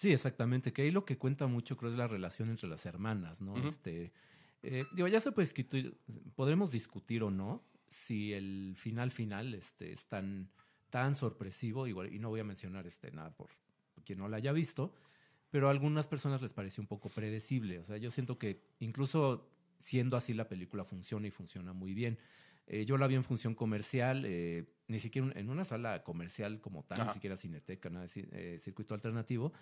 [0.00, 0.72] Sí, exactamente.
[0.72, 3.54] Que ahí lo que cuenta mucho creo es la relación entre las hermanas, ¿no?
[3.58, 4.10] Este,
[4.62, 5.94] eh, digo, ya se puede discutir,
[6.34, 10.48] podremos discutir o no si el final final este, es tan,
[10.88, 13.50] tan sorpresivo, igual, y no voy a mencionar este, nada por
[14.02, 14.94] quien no la haya visto,
[15.50, 17.78] pero a algunas personas les pareció un poco predecible.
[17.78, 22.18] O sea, yo siento que incluso siendo así la película funciona y funciona muy bien.
[22.66, 26.84] Eh, yo la vi en función comercial, eh, ni siquiera en una sala comercial como
[26.84, 27.10] tal, Ajá.
[27.10, 29.52] ni siquiera cineteca, nada circuito alternativo.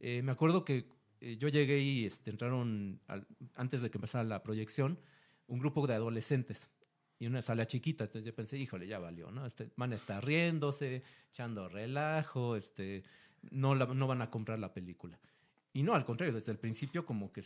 [0.00, 0.86] Eh, me acuerdo que
[1.20, 4.98] eh, yo llegué y este, entraron, al- antes de que empezara la proyección,
[5.46, 6.70] un grupo de adolescentes
[7.18, 8.04] y una sala chiquita.
[8.04, 9.44] Entonces yo pensé, híjole, ya valió, ¿no?
[9.46, 13.02] Este, van a estar riéndose, echando relajo, este,
[13.50, 15.18] no, la- no van a comprar la película.
[15.72, 17.42] Y no, al contrario, desde el principio como que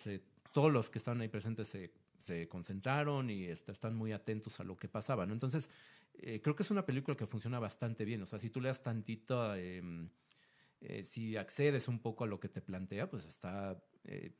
[0.52, 4.64] todos los que estaban ahí presentes se, se concentraron y este, están muy atentos a
[4.64, 5.32] lo que pasaba, ¿no?
[5.32, 5.68] Entonces,
[6.14, 8.22] eh, creo que es una película que funciona bastante bien.
[8.22, 10.08] O sea, si tú le das tantito, em,
[10.82, 14.32] eh, si accedes un poco a lo que te plantea, pues está, eh,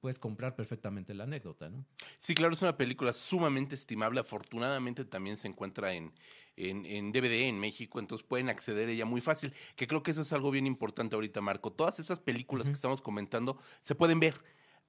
[0.00, 1.84] puedes comprar perfectamente la anécdota, ¿no?
[2.18, 4.20] Sí, claro, es una película sumamente estimable.
[4.20, 6.12] Afortunadamente también se encuentra en,
[6.56, 9.52] en, en DVD en México, entonces pueden acceder a ella muy fácil.
[9.76, 11.72] Que creo que eso es algo bien importante ahorita, Marco.
[11.72, 14.34] Todas esas películas que estamos comentando se pueden ver.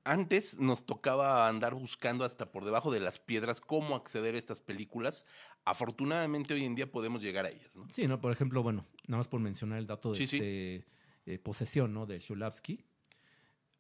[0.06, 4.62] Antes nos tocaba andar buscando hasta por debajo de las piedras cómo acceder a estas
[4.62, 5.25] películas.
[5.69, 7.88] Afortunadamente hoy en día podemos llegar a ellas, ¿no?
[7.91, 8.19] Sí, ¿no?
[8.19, 10.36] Por ejemplo, bueno, nada más por mencionar el dato de Sí, sí.
[10.38, 10.86] este,
[11.27, 12.05] eh, Posesión, ¿no?
[12.08, 12.84] De Shulavsky.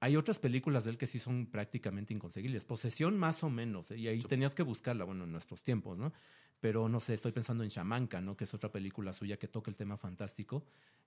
[0.01, 2.63] hay otras películas de él que sí son prácticamente inconseguibles.
[2.63, 3.97] Posesión más o menos, ¿eh?
[3.97, 6.13] y ahí tenías que buscarla, bueno, en nuestros tiempos, ¿no?
[6.61, 8.37] Pero no sé, estoy pensando en Shamanka, ¿no?
[8.37, 10.65] Que es otra película suya que toca el tema fantástico,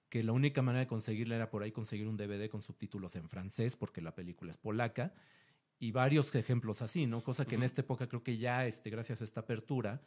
[0.09, 3.29] que la única manera de conseguirla era por ahí conseguir un DVD con subtítulos en
[3.29, 5.14] francés, porque la película es polaca,
[5.79, 7.23] y varios ejemplos así, ¿no?
[7.23, 10.01] Cosa que en esta época creo que ya, este, gracias a esta apertura,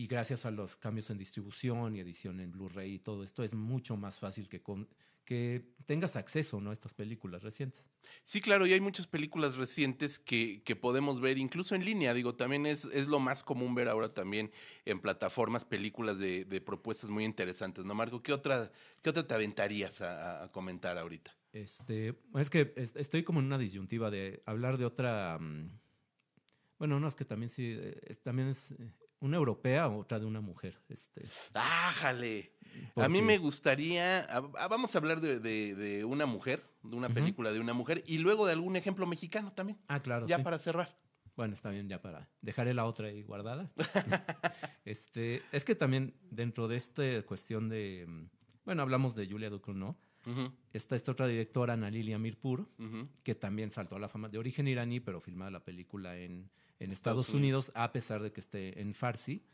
[0.00, 3.52] y gracias a los cambios en distribución y edición en Blu-ray y todo esto, es
[3.52, 4.88] mucho más fácil que, con,
[5.26, 6.70] que tengas acceso ¿no?
[6.70, 7.84] a estas películas recientes.
[8.24, 12.14] Sí, claro, y hay muchas películas recientes que, que podemos ver incluso en línea.
[12.14, 14.50] Digo, también es, es, lo más común ver ahora también
[14.86, 18.22] en plataformas películas de, de propuestas muy interesantes, ¿no, Marco?
[18.22, 21.36] ¿Qué otra, qué otra te aventarías a, a comentar ahorita?
[21.52, 25.36] Este, es que estoy como en una disyuntiva de hablar de otra...
[25.38, 25.68] Um,
[26.78, 28.72] bueno, no, es que también sí, es, también es
[29.20, 30.78] una europea o otra de una mujer.
[30.88, 31.24] Este.
[31.54, 32.52] ¡Ájale!
[32.96, 34.26] A mí me gustaría,
[34.68, 38.18] vamos a hablar de, de, de una mujer, de una película de una mujer, y
[38.18, 39.78] luego de algún ejemplo mexicano también.
[39.88, 40.26] Ah, claro.
[40.26, 40.42] Ya sí.
[40.42, 40.96] para cerrar.
[41.36, 42.28] Bueno, está bien, ya para.
[42.42, 43.70] Dejaré la otra ahí guardada.
[44.84, 48.06] este, es que también dentro de esta cuestión de.
[48.64, 49.96] Bueno, hablamos de Julia Ducournau.
[50.26, 50.52] Uh -huh.
[50.72, 53.08] Está esta otra directora, Ana Lilia Mirpur, uh -huh.
[53.22, 56.90] que también saltó a la fama de origen iraní, pero filmada la película en, en
[56.90, 59.44] Estados, Estados Unidos, Unidos, a pesar de que esté en Farsi,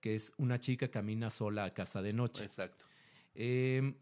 [0.00, 2.44] que es una chica camina sola a casa de noche.
[2.44, 2.84] Exacto.
[3.34, 3.94] Eh,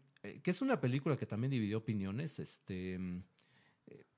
[0.43, 2.39] que es una película que también dividió opiniones.
[2.39, 2.99] Este,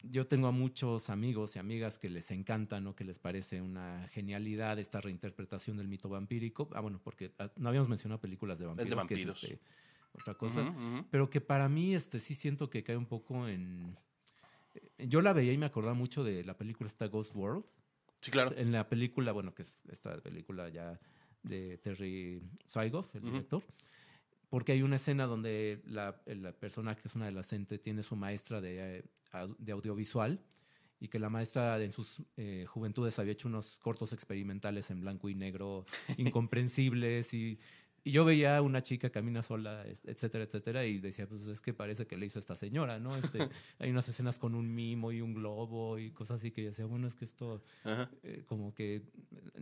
[0.03, 2.95] yo tengo a muchos amigos y amigas que les encanta, ¿no?
[2.95, 6.69] que les parece una genialidad esta reinterpretación del mito vampírico.
[6.73, 8.89] Ah, bueno, porque no habíamos mencionado películas de vampiros.
[8.89, 9.39] de vampiros.
[9.39, 9.65] Que es, este,
[10.13, 10.61] otra cosa.
[10.61, 11.05] Uh -huh, uh -huh.
[11.11, 13.97] Pero que para mí este, sí siento que cae un poco en...
[14.97, 17.65] Yo la veía y me acordaba mucho de la película esta Ghost World.
[18.21, 18.55] Sí, claro.
[18.57, 20.99] En la película, bueno, que es esta película ya
[21.43, 23.31] de Terry Swigoff, el uh -huh.
[23.31, 23.63] director,
[24.49, 28.61] porque hay una escena donde la, la persona que es una adolescente tiene su maestra
[28.61, 29.03] de,
[29.57, 30.39] de audiovisual
[30.99, 35.29] y que la maestra en sus eh, juventudes había hecho unos cortos experimentales en blanco
[35.29, 35.85] y negro
[36.17, 37.59] incomprensibles y,
[38.07, 42.07] y, yo veía una chica camina sola, etcétera, etcétera, y decía, pues es que parece
[42.07, 43.15] que le hizo esta señora, ¿no?
[43.15, 43.39] Este,
[43.79, 46.85] hay unas escenas con un mimo y un globo y cosas así que yo decía,
[46.85, 47.63] bueno, es que esto
[48.23, 49.03] eh, como que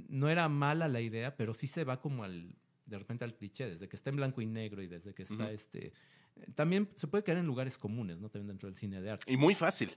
[0.08, 2.56] no era mala la idea, pero sí se va como al,
[2.86, 5.36] de repente al cliché, desde que está en blanco y negro y desde que está
[5.36, 5.54] uh -huh.
[5.54, 5.94] este...
[6.54, 8.30] También se puede caer en lugares comunes, ¿no?
[8.30, 9.32] También dentro del cine de arte.
[9.32, 9.90] Y muy fácil.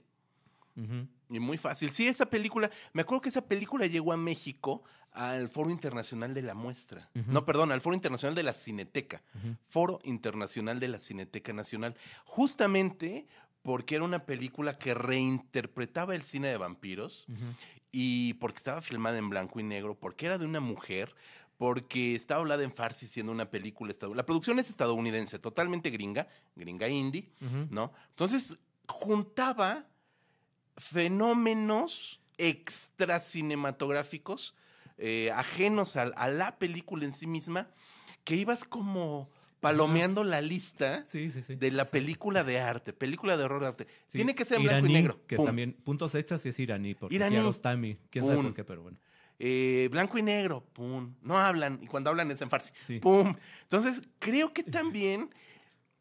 [0.75, 1.07] Uh -huh.
[1.29, 1.91] Y muy fácil.
[1.91, 6.41] Sí, esa película, me acuerdo que esa película llegó a México al Foro Internacional de
[6.41, 7.09] la Muestra.
[7.15, 7.25] Uh -huh.
[7.27, 9.21] No, perdón, al Foro Internacional de la Cineteca.
[9.33, 9.57] Uh -huh.
[9.67, 11.95] Foro Internacional de la Cineteca Nacional.
[12.25, 13.25] Justamente
[13.61, 17.25] porque era una película que reinterpretaba el cine de vampiros
[17.91, 21.13] y porque estaba filmada en blanco y negro, porque era de una mujer,
[21.57, 24.21] porque estaba hablada en farsi siendo una película estadounidense.
[24.23, 27.69] La producción es estadounidense, totalmente gringa, gringa indie, uh -huh.
[27.69, 27.91] ¿no?
[28.09, 29.85] Entonces juntaba
[30.79, 34.55] fenómenos extra cinematográficos
[34.97, 37.69] eh, ajenos a, a, la película en sí misma,
[38.25, 41.55] que ibas como palomeando la lista sí, sí, sí.
[41.55, 43.87] de la película de arte, película de horror de arte.
[44.09, 45.21] Tiene que ser en iraní, blanco y negro.
[45.27, 47.35] Que también, puntos extras y es iraní, porque iraní.
[47.35, 48.33] Kiarostami, quién Pum.
[48.33, 48.97] sabe por qué, pero bueno.
[49.41, 53.33] Eh, blanco y negro, pum, no hablan, y cuando hablan es en farsi, pum.
[53.63, 55.29] Entonces, creo que también,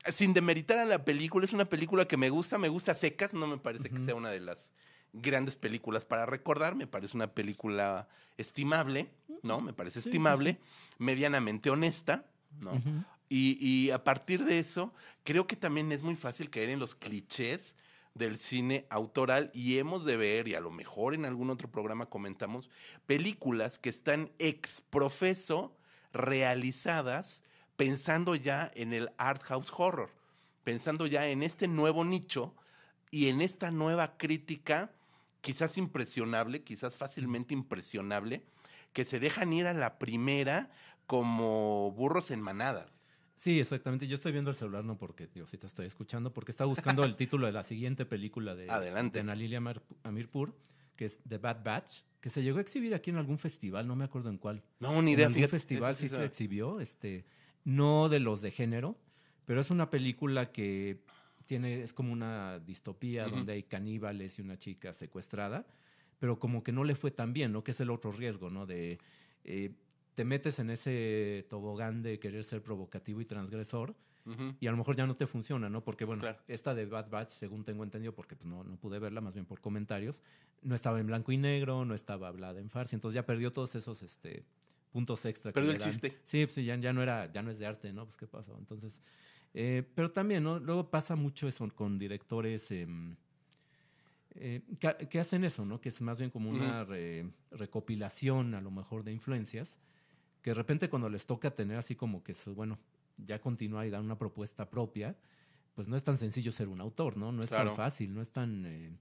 [0.06, 3.46] sin demeritar a la película, es una película que me gusta, me gusta secas, no
[3.46, 3.96] me parece uh -huh.
[3.96, 4.72] que sea una de las
[5.12, 9.10] grandes películas para recordar, me parece una película estimable,
[9.42, 9.60] ¿no?
[9.60, 10.58] Me parece sí, estimable, sí,
[10.98, 12.26] medianamente honesta,
[12.60, 12.72] ¿no?
[12.72, 13.04] Uh -huh.
[13.28, 14.92] y, y a partir de eso,
[15.24, 17.74] creo que también es muy fácil caer en los clichés
[18.14, 22.06] del cine autoral y hemos de ver, y a lo mejor en algún otro programa
[22.06, 22.68] comentamos,
[23.06, 25.76] películas que están ex profeso
[26.12, 27.42] realizadas
[27.78, 30.10] pensando ya en el art house horror,
[30.64, 32.52] pensando ya en este nuevo nicho
[33.12, 34.90] y en esta nueva crítica
[35.40, 38.42] quizás impresionable, quizás fácilmente impresionable,
[38.92, 40.70] que se dejan ir a la primera
[41.06, 42.90] como burros en manada.
[43.36, 44.08] Sí, exactamente.
[44.08, 47.04] Yo estoy viendo el celular, no porque, digo, sí te estoy escuchando, porque está buscando
[47.04, 49.18] el título de la siguiente película de, Adelante.
[49.18, 49.62] de Ana Lilia
[50.02, 50.52] Amirpur,
[50.96, 53.94] que es The Bad Batch, que se llegó a exhibir aquí en algún festival, no
[53.94, 54.64] me acuerdo en cuál.
[54.80, 55.26] No, ni idea.
[55.26, 57.24] En algún festival sí, sí se exhibió, este,
[57.68, 58.96] no de los de género,
[59.44, 61.02] pero es una película que
[61.44, 63.30] tiene, es como una distopía uh -huh.
[63.30, 65.66] donde hay caníbales y una chica secuestrada,
[66.18, 67.62] pero como que no le fue tan bien, ¿no?
[67.62, 68.64] Que es el otro riesgo, ¿no?
[68.64, 68.98] De...
[69.44, 69.72] Eh,
[70.14, 74.56] te metes en ese tobogán de querer ser provocativo y transgresor uh -huh.
[74.58, 75.84] y a lo mejor ya no te funciona, ¿no?
[75.84, 76.38] Porque, bueno, claro.
[76.48, 79.46] esta de Bad Batch, según tengo entendido, porque pues, no, no pude verla, más bien
[79.46, 80.22] por comentarios,
[80.62, 83.74] no estaba en blanco y negro, no estaba hablada en farsi, entonces ya perdió todos
[83.74, 84.44] esos este,
[84.90, 85.52] puntos extra.
[85.52, 86.18] Perdió el chiste.
[86.24, 88.04] Sí, pues ya, ya, no era, ya no es de arte, ¿no?
[88.04, 88.56] Pues qué pasó.
[88.58, 89.00] Entonces,
[89.54, 90.58] eh, pero también, ¿no?
[90.58, 92.70] Luego pasa mucho eso con directores...
[92.70, 92.86] Eh,
[94.40, 94.62] eh,
[95.08, 95.80] que, hacen eso, ¿no?
[95.80, 96.86] Que es más bien como una
[97.50, 99.80] recopilación, a lo mejor, de influencias,
[100.42, 102.78] que de repente cuando les toca tener así como que, bueno,
[103.16, 105.16] ya continuar y dar una propuesta propia,
[105.74, 107.32] pues no es tan sencillo ser un autor, ¿no?
[107.32, 108.64] No es tan fácil, no es tan...
[108.66, 108.92] Eh,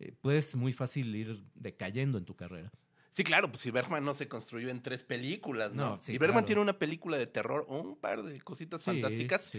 [0.00, 2.70] eh, puedes muy fácil ir decayendo en tu carrera.
[3.12, 5.98] Sí, claro, pues si Bergman no se construyó en tres películas, ¿no?
[6.06, 9.50] y Bergman tiene una película de terror, un par de cositas fantásticas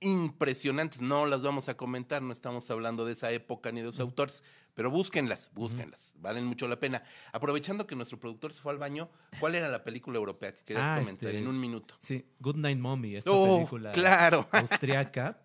[0.00, 1.00] impresionantes.
[1.00, 4.44] No las vamos a comentar, no estamos hablando de esa época ni de sus autores,
[4.74, 7.02] pero búsquenlas, búsquenlas, valen mucho la pena.
[7.32, 9.08] Aprovechando que nuestro productor se fue al baño,
[9.40, 11.94] ¿cuál era la película europea que querías ah, comentar este, en un minuto?
[12.00, 14.46] Sí, Good Night Mommy, esta oh, película claro.
[14.52, 15.40] austriaca.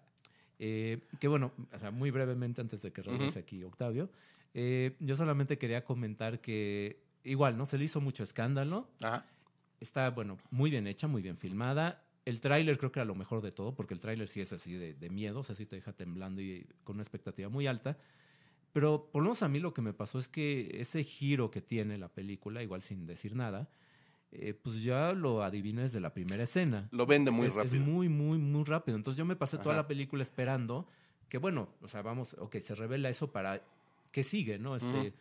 [0.59, 4.09] Eh, que bueno, o sea, muy brevemente antes de que regrese aquí Octavio,
[4.53, 7.65] eh, yo solamente quería comentar que igual, ¿no?
[7.65, 8.87] Se le hizo mucho escándalo.
[9.79, 12.03] Está, bueno, muy bien hecha, muy bien filmada.
[12.25, 14.73] El tráiler creo que era lo mejor de todo, porque el tráiler sí es así
[14.73, 17.97] de, miedo, o sea, sí te deja temblando y con una expectativa muy alta.
[18.71, 21.61] Pero por lo menos a mí lo que me pasó es que ese giro que
[21.61, 23.67] tiene la película, igual sin decir nada,
[24.31, 26.87] eh, pues ya lo adiviné desde la primera escena.
[26.91, 27.75] Lo vende muy rápido.
[27.75, 28.97] Es muy, muy, muy rápido.
[28.97, 30.87] Entonces yo me pasé toda la película esperando
[31.29, 33.61] que, bueno, o sea, vamos, ok, se revela eso para
[34.11, 34.75] que sigue, ¿no?
[34.75, 35.13] Este,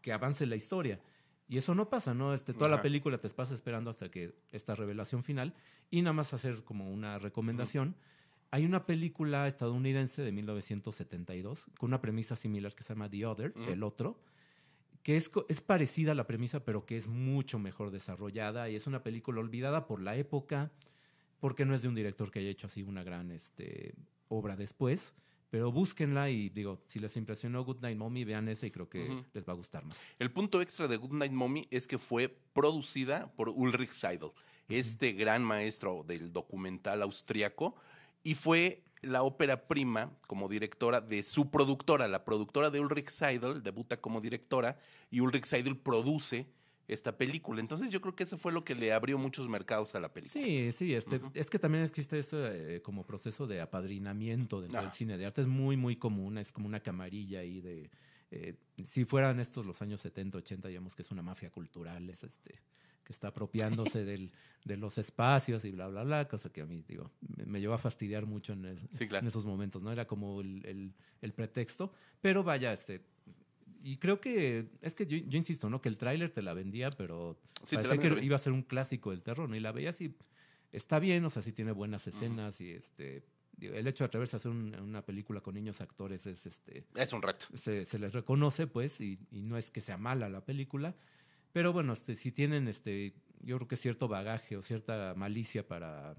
[0.00, 1.00] Que avance la historia.
[1.48, 2.34] Y eso no pasa, ¿no?
[2.34, 5.54] Este, toda la película te pasa esperando hasta que esta revelación final.
[5.90, 7.94] Y nada más hacer como una recomendación.
[8.50, 13.54] Hay una película estadounidense de 1972 con una premisa similar que se llama The Other,
[13.68, 14.20] El Otro,
[15.02, 18.86] que es, es parecida a la premisa, pero que es mucho mejor desarrollada y es
[18.86, 20.72] una película olvidada por la época,
[21.38, 23.94] porque no es de un director que haya hecho así una gran este,
[24.28, 25.12] obra después.
[25.56, 29.24] Pero búsquenla y digo, si les impresionó Good Night Mommy, vean esa y creo que
[29.32, 29.96] les va a gustar más.
[30.18, 34.32] El punto extra de Good Night Mommy es que fue producida por Ulrich Seidel,
[34.68, 37.74] este gran maestro del documental austriaco,
[38.22, 42.06] y fue la ópera prima como directora de su productora.
[42.06, 44.78] La productora de Ulrich Seidel debuta como directora
[45.10, 46.50] y Ulrich Seidel produce
[46.88, 47.60] esta película.
[47.60, 50.44] Entonces yo creo que eso fue lo que le abrió muchos mercados a la película.
[50.44, 54.92] Sí, sí, este, es que también existe ese eh, como proceso de apadrinamiento dentro del
[54.92, 55.40] cine de arte.
[55.40, 57.90] Es muy, muy común, es como una camarilla ahí de...
[58.32, 62.24] Eh, si fueran estos los años 70, 80, digamos que es una mafia cultural, es
[62.24, 62.60] este
[63.06, 64.32] que está apropiándose del,
[64.64, 67.12] de los espacios y bla, bla, bla, cosa que a mí, digo,
[67.46, 69.92] me, lleva a fastidiar mucho en, en, esos momentos, ¿no?
[69.92, 73.00] Era como el, el, el pretexto, pero vaya, este,
[73.86, 75.80] y creo que, es que yo, insisto, ¿no?
[75.80, 79.22] Que el tráiler te la vendía, pero sí, que iba a ser un clásico del
[79.22, 79.54] terror, ¿no?
[79.54, 80.12] Y la veías y
[80.72, 83.22] está bien, o sea, sí tiene buenas escenas y este...
[83.60, 86.84] El hecho de atreverse a hacer una película con niños actores es este...
[86.96, 87.46] Es un reto.
[87.56, 90.96] Se, se les reconoce, pues, y, y, no es que sea mala la película,
[91.52, 96.16] pero bueno, este, si tienen este, yo creo que cierto bagaje o cierta malicia para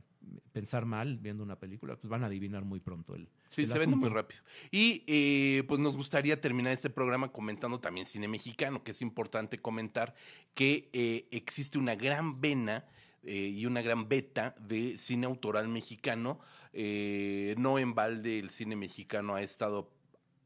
[0.51, 3.29] pensar mal viendo una película, pues van a adivinar muy pronto el.
[3.49, 4.41] Sí, se vende muy rápido.
[4.71, 9.59] Y eh, pues nos gustaría terminar este programa comentando también cine mexicano, que es importante
[9.59, 10.15] comentar
[10.53, 12.85] que eh, existe una gran vena
[13.23, 16.39] eh, y una gran beta de cine autoral mexicano.
[16.73, 19.91] no en balde el cine mexicano ha estado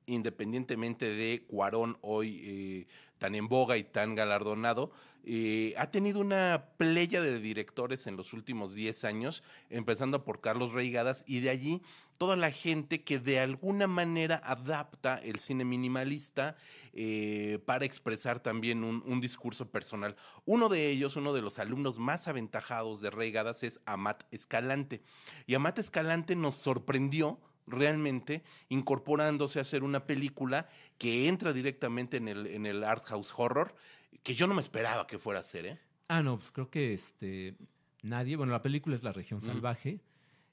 [0.05, 4.91] independientemente de Cuarón hoy tan en boga y tan galardonado,
[5.23, 10.73] eh, ha tenido una playa de directores en los últimos 10 años, empezando por Carlos
[10.73, 11.81] Reigadas, y de allí
[12.21, 16.55] toda la gente que de alguna manera adapta el cine minimalista
[16.93, 20.15] eh, para expresar también un, discurso personal.
[20.45, 25.01] Uno de ellos, uno de los alumnos más aventajados de Reigadas es Amat Escalante.
[25.47, 32.27] Y Amat Escalante nos sorprendió realmente incorporándose a hacer una película que entra directamente en
[32.27, 33.75] el, en el art house horror,
[34.23, 35.79] que yo no me esperaba que fuera a ser, ¿eh?
[36.07, 37.55] Ah, no, pues creo que este
[38.03, 40.01] nadie, bueno, la película es La región salvaje.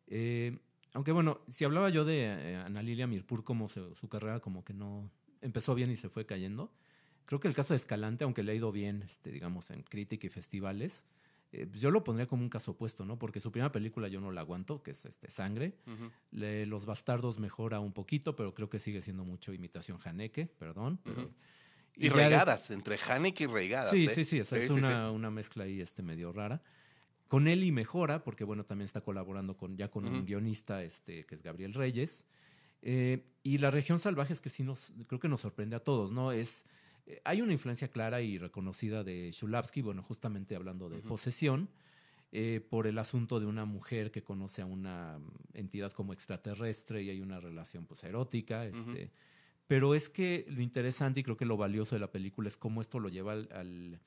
[0.06, 0.58] Eh,
[0.94, 4.72] aunque bueno, si hablaba yo de eh, Ana Lilia Mirpur como su carrera como que
[4.72, 5.10] no
[5.42, 6.72] empezó bien y se fue cayendo,
[7.26, 10.26] creo que el caso de Escalante, aunque le ha ido bien, este, digamos, en crítica
[10.26, 11.04] y festivales,
[11.52, 13.18] eh, pues, yo lo pondría como un caso opuesto, ¿no?
[13.18, 15.74] Porque su primera película yo no la aguanto, que es este Sangre.
[16.30, 21.00] Los Bastardos mejora un poquito, pero creo que sigue siendo mucho imitación Haneke, perdón.
[21.98, 23.90] Y, regadas, entre Haneke y regadas.
[23.90, 24.14] Sí, ¿eh?
[24.14, 26.62] sí, sí, es una, una, mezcla ahí este, medio rara.
[27.26, 31.24] Con él y mejora, porque bueno, también está colaborando con, ya con un guionista este,
[31.26, 32.24] que es Gabriel Reyes.
[32.80, 36.10] Eh, y la región salvaje es que sí nos, creo que nos sorprende a todos,
[36.10, 36.32] ¿no?
[36.32, 36.64] Es
[37.08, 41.68] eh, hay una influencia clara y reconocida de Shulavsky, bueno, justamente hablando de posesión,
[42.32, 45.18] eh, por el asunto de una mujer que conoce a una
[45.54, 48.66] entidad como extraterrestre y hay una relación pues erótica.
[48.66, 49.10] Este,
[49.68, 52.80] Pero es que lo interesante y creo que lo valioso de la película es cómo
[52.80, 54.00] esto lo lleva al,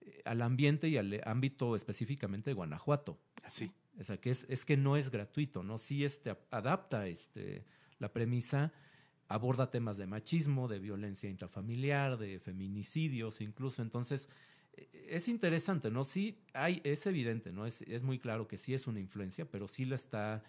[0.00, 3.20] eh, al, ambiente y al ámbito específicamente de Guanajuato.
[3.44, 3.70] Así.
[4.00, 5.78] O sea, que es, es que no es gratuito, ¿no?
[5.78, 7.64] Sí este, adapta este,
[7.98, 8.72] la premisa
[9.28, 13.82] aborda temas de machismo, de violencia intrafamiliar, de feminicidios incluso.
[13.82, 14.28] Entonces,
[14.92, 16.04] es interesante, ¿no?
[16.04, 17.66] Sí, hay, es evidente, ¿no?
[17.66, 20.42] Es, es muy claro que sí es una influencia, pero sí la está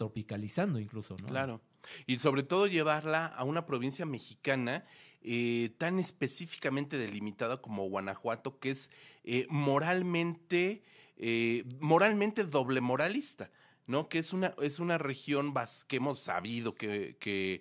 [0.00, 1.28] tropicalizando incluso, ¿no?
[1.28, 1.60] Claro.
[2.06, 4.86] Y sobre todo llevarla a una provincia mexicana
[5.20, 8.90] eh, tan específicamente delimitada como Guanajuato, que es
[9.24, 10.82] eh, moralmente,
[11.18, 13.50] eh, moralmente doble moralista,
[13.86, 14.08] ¿no?
[14.08, 15.52] Que es una, es una región
[15.86, 17.60] que hemos sabido que, que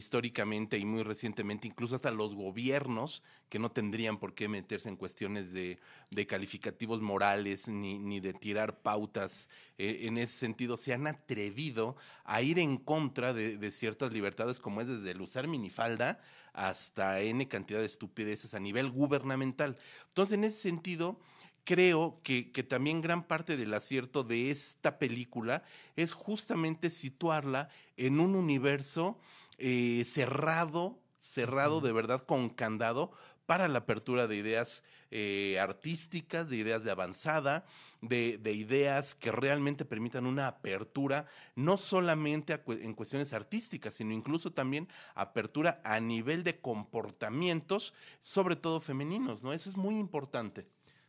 [0.00, 4.96] históricamente y muy recientemente, incluso hasta los gobiernos que no tendrían por qué meterse en
[4.96, 5.78] cuestiones de,
[6.10, 11.96] de calificativos morales ni, ni, de tirar pautas eh, en ese sentido, se han atrevido
[12.24, 16.18] a ir en contra de, de, ciertas libertades, como es desde el usar minifalda
[16.54, 19.76] hasta N cantidad de estupideces a nivel gubernamental.
[20.08, 21.20] Entonces, en ese sentido,
[21.64, 25.62] creo que, que, también gran parte del acierto de esta película
[25.94, 29.18] es justamente situarla en un universo
[29.60, 33.12] eh, cerrado, cerrado de verdad con candado
[33.46, 37.64] para la apertura de ideas eh, artísticas, de ideas de avanzada,
[38.00, 44.52] de, de, ideas que realmente permitan una apertura, no solamente en cuestiones artísticas, sino incluso
[44.52, 44.86] también
[45.16, 49.52] apertura a nivel de comportamientos, sobre todo femeninos, ¿no?
[49.52, 50.68] Eso es muy importante.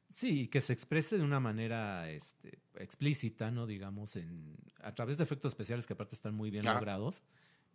[0.09, 3.67] Sí, que se exprese de una manera este, explícita, ¿no?
[3.67, 6.73] Digamos, en, a través de efectos especiales que aparte están muy bien ah.
[6.73, 7.21] logrados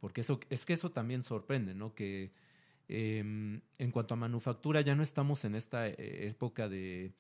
[0.01, 1.95] porque eso, es que eso también sorprende, ¿no?
[1.95, 2.33] Que
[2.89, 3.19] eh,
[3.79, 7.13] en cuanto a manufactura ya no estamos en esta eh, época de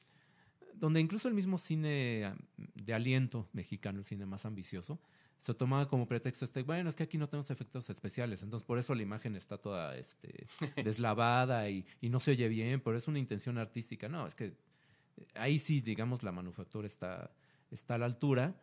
[0.74, 2.34] donde incluso el mismo cine
[2.74, 5.00] de aliento mexicano, el cine más ambicioso,
[5.40, 8.78] se tomaba como pretexto este, bueno, es que aquí no tenemos efectos especiales, entonces por
[8.78, 10.46] eso la imagen está toda este,
[10.84, 14.08] deslavada y, y no se oye bien, pero es una intención artística.
[14.08, 17.30] No, es que eh, ahí sí, digamos, la manufactura está,
[17.70, 18.54] está a la altura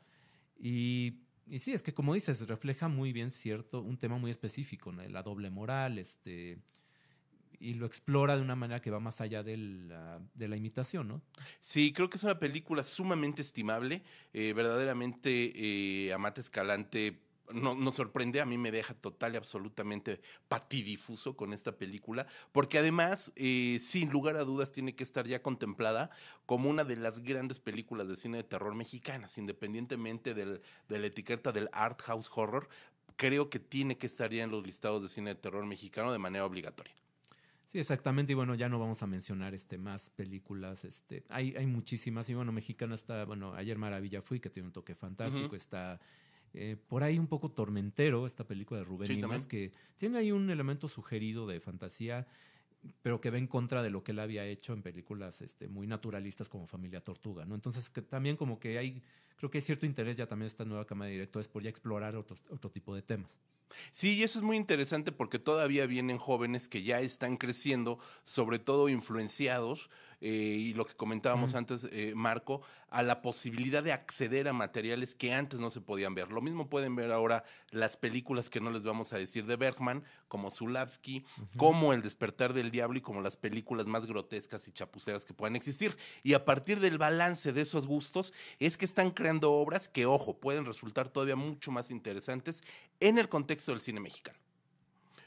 [0.60, 4.92] y y sí, es que como dices, refleja muy bien cierto, un tema muy específico,
[4.92, 6.60] la doble moral, este,
[7.60, 11.08] y lo explora de una manera que va más allá de la, de la imitación,
[11.08, 11.22] ¿no?
[11.62, 17.22] Sí, creo que es una película sumamente estimable, eh, verdaderamente eh, Amate Escalante
[17.54, 22.80] no, nos sorprende, a mí me deja total y absolutamente patidifuso con esta película, porque
[22.80, 26.10] además, eh, sin lugar a dudas, tiene que estar ya contemplada
[26.46, 31.08] como una de las grandes películas de cine de terror mexicanas, independientemente del, de la
[31.08, 32.68] etiqueta del art house horror,
[33.16, 36.20] creo que tiene que estar ya en los listados de cine de terror mexicano de
[36.20, 36.94] manera obligatoria.
[37.74, 38.34] Sí, exactamente.
[38.34, 40.86] Y bueno, ya no vamos a mencionar este más películas.
[40.86, 42.30] Este, hay, hay muchísimas.
[42.30, 45.56] Y bueno, mexicana está, bueno, ayer Maravilla fui, que tiene un toque fantástico.
[45.56, 46.00] Está
[46.54, 50.50] eh, por ahí un poco tormentero, esta película de Rubén sí, que tiene ahí un
[50.50, 52.28] elemento sugerido de fantasía,
[53.02, 55.88] pero que va en contra de lo que él había hecho en películas este, muy
[55.88, 57.56] naturalistas como Familia Tortuga, ¿no?
[57.56, 59.02] Entonces, que también como que hay,
[59.38, 62.16] creo que hay cierto interés ya también esta nueva cámara de directores por ya explorar
[62.16, 63.32] otros, otro tipo de temas.
[63.92, 68.60] Sí, y eso es muy interesante porque todavía vienen jóvenes que ya están creciendo, sobre
[68.60, 69.90] todo influenciados
[70.26, 75.16] eh, y lo que comentábamos antes, eh, Marco, a la posibilidad de acceder a materiales
[75.16, 76.32] que antes no se podían ver.
[76.32, 80.06] Lo mismo pueden ver ahora las películas que no les vamos a decir de Bergman,
[80.30, 81.26] como Zulavsky,
[81.58, 85.58] como El despertar del diablo y como las películas más grotescas y chapuceras que puedan
[85.58, 85.98] existir.
[86.24, 90.40] Y a partir del balance de esos gustos es que están creando obras que, ojo,
[90.40, 92.64] pueden resultar todavía mucho más interesantes
[93.00, 94.38] en el contexto del cine mexicano.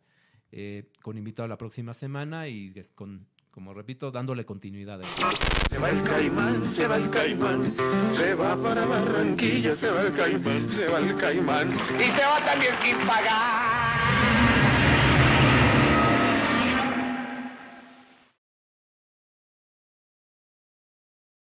[1.02, 5.02] con invitado la próxima semana y con como repito, dándole continuidad.
[5.02, 7.74] Se va el caimán, se va el caimán,
[8.10, 12.44] se va para Barranquilla, se va el caimán, se va el caimán y se va
[12.44, 14.69] también sin pagar.